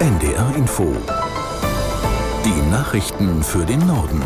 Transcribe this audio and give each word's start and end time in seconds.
NDR 0.00 0.56
Info. 0.56 0.96
Die 2.42 2.70
Nachrichten 2.70 3.42
für 3.42 3.66
den 3.66 3.86
Norden. 3.86 4.22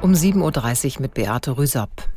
Um 0.00 0.12
7.30 0.12 0.94
Uhr 0.94 1.02
mit 1.02 1.14
Beate 1.14 1.58
Rüsapp. 1.58 2.08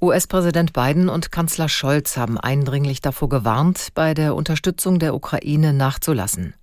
US-Präsident 0.00 0.72
Biden 0.72 1.08
und 1.08 1.32
Kanzler 1.32 1.68
Scholz 1.68 2.16
haben 2.16 2.38
eindringlich 2.38 3.00
davor 3.00 3.28
gewarnt, 3.28 3.88
bei 3.94 4.14
der 4.14 4.36
Unterstützung 4.36 5.00
der 5.00 5.16
Ukraine 5.16 5.72
nachzulassen. 5.72 6.54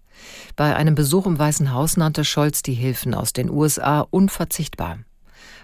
Bei 0.55 0.73
einem 0.77 0.95
Besuch 0.95 1.25
im 1.25 1.38
Weißen 1.38 1.73
Haus 1.73 1.97
nannte 1.97 2.23
Scholz 2.23 2.63
die 2.63 2.73
Hilfen 2.73 3.13
aus 3.13 3.33
den 3.33 3.49
USA 3.49 3.99
unverzichtbar. 3.99 4.99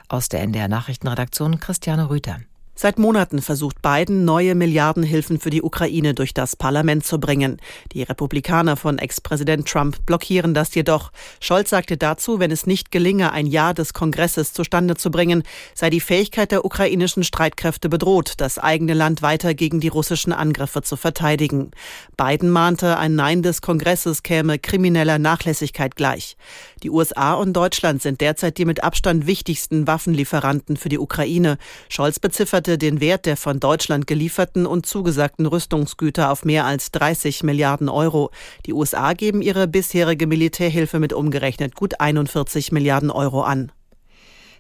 Aus 0.10 0.28
der 0.28 0.42
NDR 0.42 0.68
Nachrichtenredaktion 0.68 1.62
Christiane 1.62 2.10
Rüther. 2.10 2.42
Seit 2.74 2.98
Monaten 2.98 3.42
versucht 3.42 3.82
Biden, 3.82 4.26
neue 4.26 4.56
Milliardenhilfen 4.56 5.40
für 5.40 5.50
die 5.50 5.62
Ukraine 5.62 6.14
durch 6.14 6.34
das 6.34 6.56
Parlament 6.56 7.06
zu 7.06 7.20
bringen. 7.20 7.58
Die 7.92 8.02
Republikaner 8.02 8.76
von 8.76 8.98
Ex-Präsident 8.98 9.68
Trump 9.68 10.06
blockieren 10.06 10.54
das 10.54 10.74
jedoch. 10.74 11.12
Scholz 11.40 11.70
sagte 11.70 11.98
dazu, 11.98 12.40
wenn 12.40 12.50
es 12.50 12.66
nicht 12.66 12.90
gelinge, 12.90 13.34
ein 13.34 13.46
Ja 13.46 13.74
des 13.74 13.94
Kongresses 13.94 14.54
zustande 14.54 14.96
zu 14.96 15.12
bringen, 15.12 15.44
sei 15.76 15.90
die 15.90 16.00
Fähigkeit 16.00 16.52
der 16.52 16.66
ukrainischen 16.66 17.24
Streitkräfte 17.24 17.90
bedroht, 17.90 18.36
das 18.38 18.58
eigene 18.58 18.94
Land 18.94 19.22
weiter 19.22 19.54
gegen 19.54 19.80
die 19.80 19.90
russischen 19.90 20.34
Angriffe 20.34 20.82
zu 20.82 20.96
verteidigen. 20.96 21.72
Biden 22.18 22.50
mahnte, 22.50 22.98
ein 22.98 23.16
Nein 23.16 23.44
des 23.44 23.62
Kongresses 23.62 24.24
käme 24.24 24.58
krimineller 24.58 25.20
Nachlässigkeit 25.20 25.96
gleich. 25.96 26.38
Die 26.84 26.90
USA 26.90 27.34
und 27.34 27.54
Deutschland 27.54 28.02
sind 28.02 28.22
derzeit 28.22 28.58
die 28.58 28.66
mit 28.66 28.84
Abstand 28.84 29.28
wichtigsten 29.28 29.86
Waffenlieferanten 29.86 30.78
für 30.78 30.90
die 30.90 30.98
Ukraine. 30.98 31.58
Scholz 31.90 32.20
bezifferte 32.20 32.80
den 32.80 33.00
Wert 33.00 33.28
der 33.28 33.38
von 33.38 33.60
Deutschland 33.60 34.08
gelieferten 34.08 34.66
und 34.66 34.88
zugesagten 34.88 35.46
Rüstungsgüter 35.46 36.32
auf 36.32 36.44
mehr 36.44 36.66
als 36.66 36.92
30 36.92 37.44
Milliarden 37.44 37.88
Euro. 37.88 38.32
Die 38.66 38.74
USA 38.74 39.14
geben 39.14 39.44
ihre 39.44 39.68
bisherige 39.68 40.26
Militärhilfe 40.26 41.00
mit 41.00 41.14
umgerechnet 41.14 41.76
gut 41.76 42.00
41 42.00 42.72
Milliarden 42.72 43.12
Euro 43.12 43.44
an. 43.44 43.72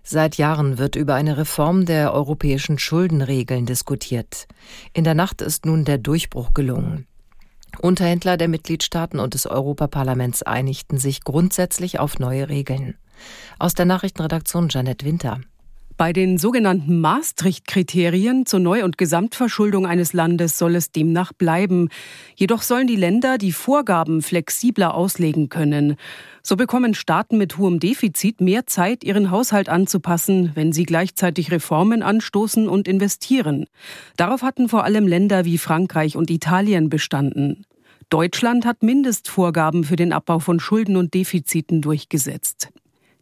Seit 0.03 0.37
Jahren 0.37 0.77
wird 0.77 0.95
über 0.95 1.15
eine 1.15 1.37
Reform 1.37 1.85
der 1.85 2.13
europäischen 2.13 2.77
Schuldenregeln 2.77 3.65
diskutiert. 3.65 4.47
In 4.93 5.03
der 5.03 5.13
Nacht 5.15 5.41
ist 5.41 5.65
nun 5.65 5.85
der 5.85 5.97
Durchbruch 5.97 6.53
gelungen. 6.53 7.07
Unterhändler 7.79 8.37
der 8.37 8.47
Mitgliedstaaten 8.47 9.19
und 9.19 9.33
des 9.33 9.47
Europaparlaments 9.47 10.43
einigten 10.43 10.97
sich 10.97 11.23
grundsätzlich 11.23 11.99
auf 11.99 12.19
neue 12.19 12.49
Regeln. 12.49 12.95
Aus 13.59 13.73
der 13.73 13.85
Nachrichtenredaktion 13.85 14.67
Janet 14.69 15.03
Winter. 15.03 15.41
Bei 16.01 16.13
den 16.13 16.39
sogenannten 16.39 16.99
Maastricht-Kriterien 16.99 18.47
zur 18.47 18.59
Neu- 18.59 18.83
und 18.83 18.97
Gesamtverschuldung 18.97 19.85
eines 19.85 20.13
Landes 20.13 20.57
soll 20.57 20.73
es 20.75 20.91
demnach 20.91 21.31
bleiben. 21.31 21.89
Jedoch 22.35 22.63
sollen 22.63 22.87
die 22.87 22.95
Länder 22.95 23.37
die 23.37 23.51
Vorgaben 23.51 24.23
flexibler 24.23 24.95
auslegen 24.95 25.49
können. 25.49 25.97
So 26.41 26.55
bekommen 26.55 26.95
Staaten 26.95 27.37
mit 27.37 27.59
hohem 27.59 27.79
Defizit 27.79 28.41
mehr 28.41 28.65
Zeit, 28.65 29.03
ihren 29.03 29.29
Haushalt 29.29 29.69
anzupassen, 29.69 30.49
wenn 30.55 30.71
sie 30.71 30.85
gleichzeitig 30.85 31.51
Reformen 31.51 32.01
anstoßen 32.01 32.67
und 32.67 32.87
investieren. 32.87 33.67
Darauf 34.17 34.41
hatten 34.41 34.69
vor 34.69 34.85
allem 34.85 35.05
Länder 35.07 35.45
wie 35.45 35.59
Frankreich 35.59 36.17
und 36.17 36.31
Italien 36.31 36.89
bestanden. 36.89 37.63
Deutschland 38.09 38.65
hat 38.65 38.81
Mindestvorgaben 38.81 39.83
für 39.83 39.97
den 39.97 40.13
Abbau 40.13 40.39
von 40.39 40.59
Schulden 40.59 40.97
und 40.97 41.13
Defiziten 41.13 41.79
durchgesetzt. 41.79 42.69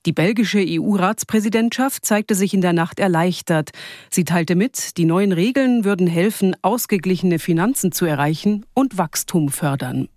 Die 0.06 0.14
belgische 0.14 0.64
EU-Ratspräsidentschaft 0.66 2.06
zeigte 2.06 2.36
sich 2.36 2.54
in 2.54 2.62
der 2.62 2.74
Nacht 2.74 3.00
erleichtert. 3.00 3.72
Sie 4.10 4.24
teilte 4.24 4.56
mit, 4.56 4.98
die 4.98 5.06
neuen 5.06 5.32
Regeln 5.32 5.84
würden 5.84 6.08
helfen, 6.08 6.56
ausgeglichene 6.62 7.40
Finanzen 7.40 7.92
zu 7.92 8.06
erreichen 8.06 8.66
und 8.74 8.98
Wachstum 8.98 9.50
fördern. 9.50 10.08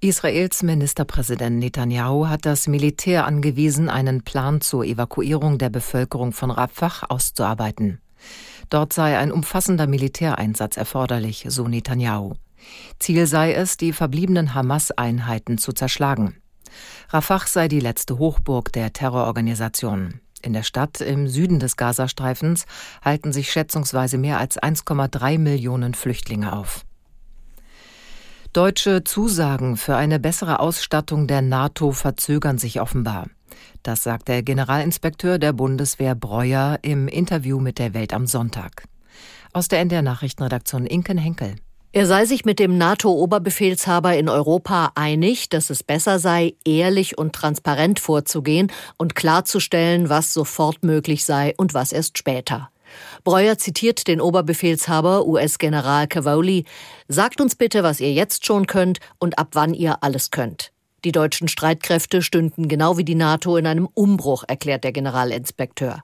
Israels 0.00 0.62
Ministerpräsident 0.62 1.58
Netanyahu 1.58 2.28
hat 2.28 2.44
das 2.44 2.68
Militär 2.68 3.26
angewiesen, 3.26 3.88
einen 3.88 4.22
Plan 4.22 4.60
zur 4.60 4.84
Evakuierung 4.84 5.58
der 5.58 5.70
Bevölkerung 5.70 6.32
von 6.32 6.50
Rafah 6.50 7.06
auszuarbeiten. 7.08 8.00
Dort 8.68 8.92
sei 8.92 9.18
ein 9.18 9.32
umfassender 9.32 9.86
Militäreinsatz 9.86 10.76
erforderlich, 10.76 11.46
so 11.48 11.66
Netanyahu. 11.68 12.34
Ziel 12.98 13.26
sei 13.26 13.52
es, 13.54 13.76
die 13.76 13.92
verbliebenen 13.92 14.54
Hamas-Einheiten 14.54 15.58
zu 15.58 15.72
zerschlagen. 15.72 16.36
Rafah 17.10 17.46
sei 17.46 17.68
die 17.68 17.80
letzte 17.80 18.18
Hochburg 18.18 18.72
der 18.72 18.92
Terrororganisation. 18.92 20.20
In 20.42 20.52
der 20.52 20.62
Stadt 20.62 21.00
im 21.00 21.28
Süden 21.28 21.58
des 21.58 21.76
Gazastreifens 21.76 22.66
halten 23.02 23.32
sich 23.32 23.50
schätzungsweise 23.50 24.18
mehr 24.18 24.38
als 24.38 24.60
1,3 24.60 25.38
Millionen 25.38 25.94
Flüchtlinge 25.94 26.52
auf. 26.52 26.84
Deutsche 28.52 29.04
Zusagen 29.04 29.76
für 29.76 29.96
eine 29.96 30.18
bessere 30.18 30.60
Ausstattung 30.60 31.26
der 31.26 31.42
NATO 31.42 31.92
verzögern 31.92 32.58
sich 32.58 32.80
offenbar. 32.80 33.26
Das 33.82 34.02
sagt 34.02 34.28
der 34.28 34.42
Generalinspekteur 34.42 35.38
der 35.38 35.52
Bundeswehr 35.52 36.14
Breuer 36.14 36.78
im 36.82 37.08
Interview 37.08 37.60
mit 37.60 37.78
der 37.78 37.92
Welt 37.92 38.14
am 38.14 38.26
Sonntag. 38.26 38.84
Aus 39.52 39.68
der 39.68 39.80
NDR 39.80 40.02
Nachrichtenredaktion 40.02 40.86
Inken 40.86 41.18
Henkel. 41.18 41.56
Er 41.96 42.06
sei 42.06 42.26
sich 42.26 42.44
mit 42.44 42.58
dem 42.58 42.76
NATO-Oberbefehlshaber 42.76 44.18
in 44.18 44.28
Europa 44.28 44.92
einig, 44.96 45.48
dass 45.48 45.70
es 45.70 45.82
besser 45.82 46.18
sei, 46.18 46.52
ehrlich 46.62 47.16
und 47.16 47.32
transparent 47.32 48.00
vorzugehen 48.00 48.70
und 48.98 49.14
klarzustellen, 49.14 50.10
was 50.10 50.34
sofort 50.34 50.84
möglich 50.84 51.24
sei 51.24 51.54
und 51.56 51.72
was 51.72 51.92
erst 51.92 52.18
später. 52.18 52.68
Breuer 53.24 53.56
zitiert 53.56 54.08
den 54.08 54.20
Oberbefehlshaber 54.20 55.26
US-General 55.26 56.06
Cavoli, 56.06 56.66
sagt 57.08 57.40
uns 57.40 57.54
bitte, 57.54 57.82
was 57.82 58.00
ihr 58.00 58.12
jetzt 58.12 58.44
schon 58.44 58.66
könnt 58.66 58.98
und 59.18 59.38
ab 59.38 59.52
wann 59.52 59.72
ihr 59.72 60.02
alles 60.02 60.30
könnt. 60.30 60.72
Die 61.02 61.12
deutschen 61.12 61.48
Streitkräfte 61.48 62.20
stünden 62.20 62.68
genau 62.68 62.98
wie 62.98 63.04
die 63.04 63.14
NATO 63.14 63.56
in 63.56 63.66
einem 63.66 63.88
Umbruch, 63.94 64.44
erklärt 64.46 64.84
der 64.84 64.92
Generalinspekteur. 64.92 66.02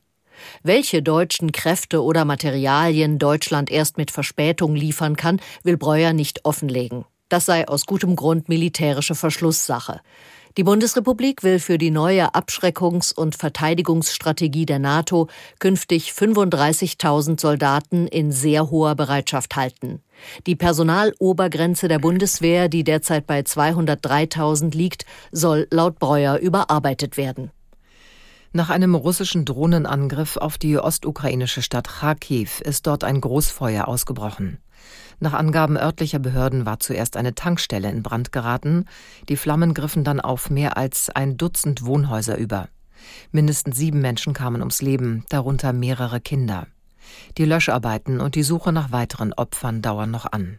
Welche 0.63 1.03
deutschen 1.03 1.53
Kräfte 1.53 2.03
oder 2.03 2.25
Materialien 2.25 3.19
Deutschland 3.19 3.71
erst 3.71 3.99
mit 3.99 4.11
Verspätung 4.11 4.75
liefern 4.75 5.17
kann, 5.17 5.41
will 5.63 5.77
Breuer 5.77 6.13
nicht 6.13 6.45
offenlegen. 6.45 7.05
Das 7.29 7.47
sei 7.47 7.67
aus 7.67 7.87
gutem 7.87 8.15
Grund 8.15 8.49
militärische 8.49 9.15
Verschlusssache. 9.15 10.01
Die 10.59 10.65
Bundesrepublik 10.65 11.43
will 11.43 11.59
für 11.59 11.79
die 11.79 11.91
neue 11.91 12.35
Abschreckungs- 12.35 13.15
und 13.15 13.37
Verteidigungsstrategie 13.37 14.67
der 14.67 14.79
NATO 14.79 15.29
künftig 15.59 16.11
35.000 16.11 17.41
Soldaten 17.41 18.07
in 18.07 18.33
sehr 18.33 18.71
hoher 18.71 18.95
Bereitschaft 18.95 19.57
halten. 19.57 20.03
Die 20.47 20.55
Personalobergrenze 20.57 21.89
der 21.89 22.01
Bundeswehr, 22.01 22.69
die 22.69 22.85
derzeit 22.85 23.27
bei 23.27 23.41
203.000 23.41 24.77
liegt, 24.77 25.07
soll 25.31 25.67
laut 25.71 25.99
Breuer 25.99 26.37
überarbeitet 26.37 27.17
werden. 27.17 27.51
Nach 28.55 28.69
einem 28.69 28.95
russischen 28.95 29.47
Drohnenangriff 29.47 30.37
auf 30.37 30.59
die 30.59 30.77
ostukrainische 30.77 31.63
Stadt 31.63 31.89
Kharkiv 31.89 32.61
ist 32.61 32.87
dort 32.87 33.03
ein 33.03 33.19
Großfeuer 33.19 33.89
ausgebrochen. 33.89 34.59
Nach 35.21 35.33
Angaben 35.33 35.79
örtlicher 35.79 36.19
Behörden 36.19 36.67
war 36.67 36.79
zuerst 36.79 37.17
eine 37.17 37.35
Tankstelle 37.35 37.89
in 37.91 38.03
Brand 38.03 38.31
geraten. 38.31 38.85
Die 39.31 39.37
Flammen 39.37 39.73
griffen 39.73 40.05
dann 40.05 40.21
auf 40.21 40.51
mehr 40.51 40.77
als 40.77 41.09
ein 41.09 41.39
Dutzend 41.39 41.87
Wohnhäuser 41.87 42.37
über. 42.37 42.69
Mindestens 43.31 43.79
sieben 43.79 44.03
Menschen 44.03 44.35
kamen 44.35 44.61
ums 44.61 44.83
Leben, 44.83 45.25
darunter 45.31 45.73
mehrere 45.73 46.21
Kinder. 46.21 46.67
Die 47.39 47.47
Löscharbeiten 47.47 48.21
und 48.21 48.35
die 48.35 48.43
Suche 48.43 48.71
nach 48.71 48.93
weiteren 48.93 49.33
Opfern 49.33 49.81
dauern 49.81 50.11
noch 50.11 50.31
an. 50.31 50.59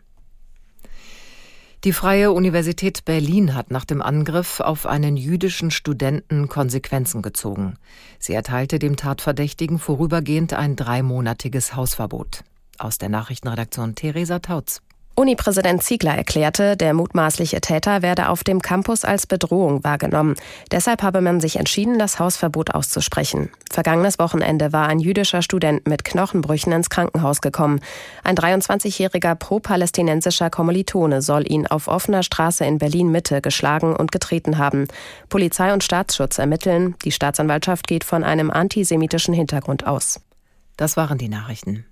Die 1.83 1.91
Freie 1.91 2.31
Universität 2.31 3.03
Berlin 3.03 3.55
hat 3.55 3.69
nach 3.69 3.83
dem 3.83 4.01
Angriff 4.01 4.61
auf 4.61 4.85
einen 4.85 5.17
jüdischen 5.17 5.69
Studenten 5.69 6.47
Konsequenzen 6.47 7.21
gezogen. 7.21 7.75
Sie 8.19 8.31
erteilte 8.31 8.79
dem 8.79 8.95
Tatverdächtigen 8.95 9.79
vorübergehend 9.79 10.53
ein 10.53 10.77
dreimonatiges 10.77 11.75
Hausverbot. 11.75 12.45
Aus 12.77 12.99
der 12.99 13.09
Nachrichtenredaktion 13.09 13.95
Theresa 13.95 14.39
Tautz. 14.39 14.81
Uni-Präsident 15.16 15.84
Ziegler 15.84 16.16
erklärte, 16.16 16.76
der 16.76 16.96
mutmaßliche 16.96 17.61
Täter 17.61 18.02
werde 18.02 18.29
auf 18.29 18.43
dem 18.43 18.64
Campus 18.64 19.05
als 19.05 19.28
Bedrohung 19.28 19.84
wahrgenommen. 19.84 20.34
Deshalb 20.72 21.03
habe 21.03 21.22
man 21.22 21.40
sich 21.40 21.58
entschieden, 21.58 21.99
das 21.99 22.17
Hausverbot 22.17 22.72
auszusprechen. 22.72 23.52
Vergangenes 23.72 24.17
Wochenende 24.17 24.73
war 24.73 24.87
ein 24.87 24.99
jüdischer 24.99 25.43
Student 25.43 25.87
mit 25.87 26.03
Knochenbrüchen 26.03 26.73
ins 26.73 26.90
Krankenhaus 26.90 27.41
gekommen. 27.41 27.79
Ein 28.23 28.35
23-jähriger 28.35 29.35
pro-palästinensischer 29.35 30.49
Kommilitone 30.49 31.22
soll 31.22 31.49
ihn 31.49 31.67
auf 31.67 31.87
offener 31.87 32.23
Straße 32.23 32.66
in 32.66 32.79
Berlin-Mitte 32.79 33.41
geschlagen 33.41 33.96
und 33.96 34.11
getreten 34.11 34.58
haben. 34.58 34.87
Polizei 35.29 35.73
und 35.73 35.84
Staatsschutz 35.84 36.40
ermitteln. 36.40 36.96
Die 37.05 37.11
Staatsanwaltschaft 37.11 37.85
geht 37.87 38.03
von 38.03 38.23
einem 38.23 38.49
antisemitischen 38.49 39.35
Hintergrund 39.35 39.85
aus. 39.85 40.20
Das 40.76 40.97
waren 40.97 41.20
die 41.20 41.29
Nachrichten. 41.29 41.85